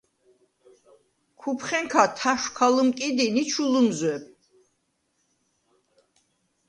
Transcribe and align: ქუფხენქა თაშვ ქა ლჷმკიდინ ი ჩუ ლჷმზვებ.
ქუფხენქა 1.39 2.03
თაშვ 2.17 2.47
ქა 2.55 2.67
ლჷმკიდინ 2.73 3.35
ი 3.41 3.43
ჩუ 3.51 3.65
ლჷმზვებ. 3.71 4.23